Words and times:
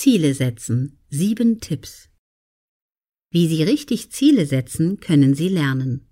Ziele 0.00 0.32
setzen. 0.32 0.98
Sieben 1.10 1.60
Tipps. 1.60 2.08
Wie 3.30 3.46
Sie 3.48 3.62
richtig 3.62 4.10
Ziele 4.10 4.46
setzen, 4.46 4.98
können 4.98 5.34
Sie 5.34 5.50
lernen. 5.50 6.08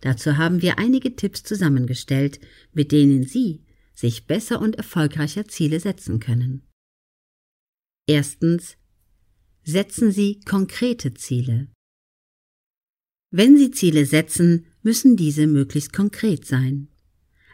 Dazu 0.00 0.38
haben 0.38 0.62
wir 0.62 0.78
einige 0.78 1.16
Tipps 1.16 1.42
zusammengestellt, 1.42 2.40
mit 2.72 2.92
denen 2.92 3.24
Sie 3.24 3.62
sich 3.92 4.26
besser 4.26 4.58
und 4.62 4.76
erfolgreicher 4.76 5.46
Ziele 5.48 5.80
setzen 5.80 6.18
können. 6.18 6.66
Erstens. 8.06 8.78
Setzen 9.64 10.12
Sie 10.12 10.40
konkrete 10.40 11.12
Ziele. 11.12 11.68
Wenn 13.30 13.58
Sie 13.58 13.70
Ziele 13.70 14.06
setzen, 14.06 14.64
müssen 14.80 15.14
diese 15.14 15.46
möglichst 15.46 15.92
konkret 15.92 16.46
sein. 16.46 16.88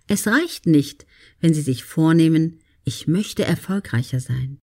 Es 0.06 0.28
reicht 0.28 0.66
nicht, 0.66 1.06
wenn 1.40 1.52
Sie 1.52 1.62
sich 1.62 1.82
vornehmen, 1.82 2.60
ich 2.84 3.08
möchte 3.08 3.44
erfolgreicher 3.44 4.20
sein. 4.20 4.61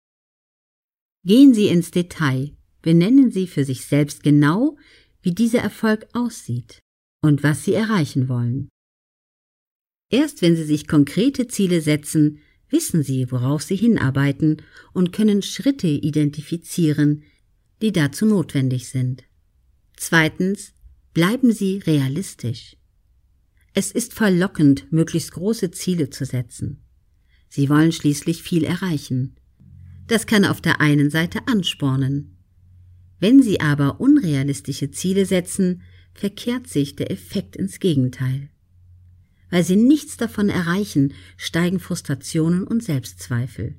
Gehen 1.25 1.55
Sie 1.55 1.69
ins 1.69 1.93
Detail, 1.93 2.53
benennen 2.83 3.31
Sie 3.31 3.47
für 3.47 3.65
sich 3.65 3.85
selbst 3.85 4.23
genau, 4.23 4.77
wie 5.23 5.33
dieser 5.33 5.61
Erfolg 5.61 6.07
aussieht 6.15 6.81
und 7.23 7.45
was 7.45 7.65
Sie 7.65 7.75
erreichen 7.75 8.29
wollen. 8.29 8.69
Erst 10.11 10.43
wenn 10.43 10.57
Sie 10.57 10.65
sich 10.65 10.89
konkrete 10.89 11.47
Ziele 11.47 11.81
setzen, 11.81 12.41
wissen 12.69 13.05
Sie, 13.05 13.31
worauf 13.31 13.63
Sie 13.63 13.77
hinarbeiten 13.77 14.63
und 14.93 15.13
können 15.13 15.43
Schritte 15.43 15.87
identifizieren, 15.87 17.23
die 17.81 17.93
dazu 17.93 18.27
notwendig 18.27 18.89
sind. 18.89 19.23
Zweitens, 19.97 20.73
bleiben 21.15 21.53
Sie 21.53 21.79
realistisch. 21.79 22.77
Es 23.75 23.93
ist 23.93 24.13
verlockend, 24.13 24.93
möglichst 24.93 25.33
große 25.33 25.71
Ziele 25.71 26.11
zu 26.11 26.25
setzen. 26.25 26.83
Sie 27.49 27.69
wollen 27.69 27.93
schließlich 27.93 28.43
viel 28.43 28.65
erreichen. 28.65 29.37
Das 30.13 30.27
kann 30.27 30.45
auf 30.45 30.61
der 30.61 30.83
einen 30.83 31.09
Seite 31.09 31.39
anspornen. 31.47 32.37
Wenn 33.19 33.43
Sie 33.43 33.63
aber 33.63 33.99
unrealistische 33.99 34.91
Ziele 34.91 35.25
setzen, 35.25 35.81
verkehrt 36.13 36.69
sich 36.69 36.97
der 36.97 37.11
Effekt 37.11 37.57
ins 37.57 37.81
Gegenteil. 37.81 38.51
Weil 39.49 39.65
Sie 39.65 39.77
nichts 39.77 40.19
davon 40.19 40.51
erreichen, 40.51 41.15
steigen 41.39 41.81
Frustrationen 41.81 42.65
und 42.65 42.83
Selbstzweifel. 42.83 43.75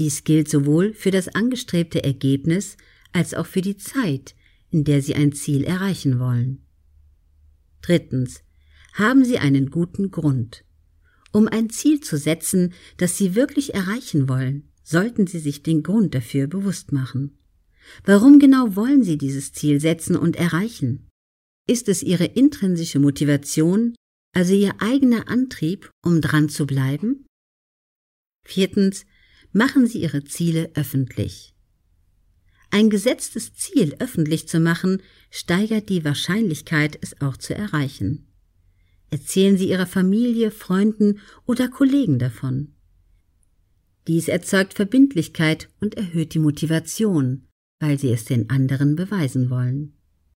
Dies 0.00 0.24
gilt 0.24 0.48
sowohl 0.48 0.92
für 0.92 1.12
das 1.12 1.28
angestrebte 1.28 2.02
Ergebnis 2.02 2.76
als 3.12 3.32
auch 3.32 3.46
für 3.46 3.62
die 3.62 3.76
Zeit, 3.76 4.34
in 4.72 4.82
der 4.82 5.02
Sie 5.02 5.14
ein 5.14 5.30
Ziel 5.30 5.62
erreichen 5.62 6.18
wollen. 6.18 6.64
Drittens. 7.80 8.42
Haben 8.94 9.24
Sie 9.24 9.38
einen 9.38 9.70
guten 9.70 10.10
Grund. 10.10 10.64
Um 11.30 11.46
ein 11.46 11.70
Ziel 11.70 12.00
zu 12.00 12.16
setzen, 12.16 12.72
das 12.96 13.16
Sie 13.16 13.36
wirklich 13.36 13.74
erreichen 13.74 14.28
wollen, 14.28 14.64
sollten 14.88 15.26
Sie 15.26 15.38
sich 15.38 15.62
den 15.62 15.82
Grund 15.82 16.14
dafür 16.14 16.46
bewusst 16.46 16.92
machen. 16.92 17.36
Warum 18.04 18.38
genau 18.38 18.74
wollen 18.74 19.02
Sie 19.02 19.18
dieses 19.18 19.52
Ziel 19.52 19.80
setzen 19.80 20.16
und 20.16 20.36
erreichen? 20.36 21.08
Ist 21.66 21.88
es 21.88 22.02
Ihre 22.02 22.24
intrinsische 22.24 22.98
Motivation, 22.98 23.94
also 24.34 24.54
Ihr 24.54 24.74
eigener 24.78 25.28
Antrieb, 25.28 25.90
um 26.02 26.22
dran 26.22 26.48
zu 26.48 26.66
bleiben? 26.66 27.26
Viertens. 28.46 29.04
Machen 29.52 29.86
Sie 29.86 30.00
Ihre 30.00 30.24
Ziele 30.24 30.70
öffentlich. 30.74 31.54
Ein 32.70 32.90
gesetztes 32.90 33.54
Ziel 33.54 33.96
öffentlich 33.98 34.46
zu 34.46 34.60
machen, 34.60 35.02
steigert 35.30 35.88
die 35.88 36.04
Wahrscheinlichkeit, 36.04 36.98
es 37.00 37.20
auch 37.22 37.38
zu 37.38 37.54
erreichen. 37.54 38.26
Erzählen 39.10 39.56
Sie 39.56 39.70
Ihrer 39.70 39.86
Familie, 39.86 40.50
Freunden 40.50 41.20
oder 41.46 41.68
Kollegen 41.68 42.18
davon. 42.18 42.74
Dies 44.08 44.28
erzeugt 44.28 44.72
Verbindlichkeit 44.72 45.68
und 45.80 45.98
erhöht 45.98 46.32
die 46.32 46.38
Motivation, 46.38 47.46
weil 47.78 47.98
Sie 47.98 48.10
es 48.10 48.24
den 48.24 48.48
anderen 48.48 48.96
beweisen 48.96 49.50
wollen. 49.50 49.97